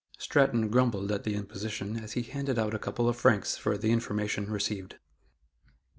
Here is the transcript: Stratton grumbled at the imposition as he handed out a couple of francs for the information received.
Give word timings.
Stratton 0.17 0.69
grumbled 0.69 1.11
at 1.11 1.25
the 1.25 1.35
imposition 1.35 1.95
as 1.97 2.13
he 2.13 2.23
handed 2.23 2.57
out 2.57 2.73
a 2.73 2.79
couple 2.79 3.07
of 3.07 3.15
francs 3.15 3.55
for 3.55 3.77
the 3.77 3.91
information 3.91 4.49
received. 4.49 4.95